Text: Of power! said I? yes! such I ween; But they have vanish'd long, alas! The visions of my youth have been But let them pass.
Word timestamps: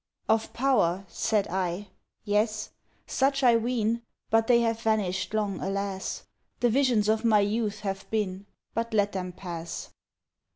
Of 0.27 0.51
power! 0.51 1.05
said 1.09 1.47
I? 1.49 1.89
yes! 2.23 2.71
such 3.05 3.43
I 3.43 3.55
ween; 3.55 4.01
But 4.31 4.47
they 4.47 4.61
have 4.61 4.79
vanish'd 4.81 5.35
long, 5.35 5.59
alas! 5.59 6.23
The 6.59 6.71
visions 6.71 7.07
of 7.07 7.23
my 7.23 7.41
youth 7.41 7.81
have 7.81 8.09
been 8.09 8.47
But 8.73 8.95
let 8.95 9.11
them 9.11 9.31
pass. 9.31 9.91